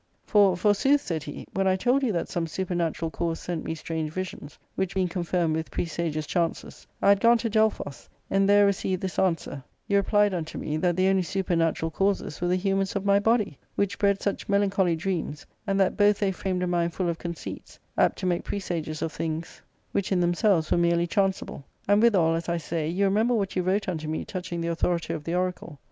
[0.23, 3.75] "For, forsooth," said he," when I told you that some super natural cause sent me
[3.75, 8.65] strange visions, which being confirmed with presagious chances, I had gone to Delphos, and there
[8.65, 12.55] received this answer, you replied unto me that the only super natural causes were the
[12.55, 16.67] humours of my body, which bred such melancholy dreams, and that both they framed a
[16.67, 19.61] mind full of conceits, apt to make presages of things
[19.91, 20.41] which in ARCADIA.— Book II.
[20.41, 23.87] 231 themselves were merely chanceable; and withal, as I say, you remember what you wrote
[23.87, 25.77] unto me touching the autho rity of the oracle.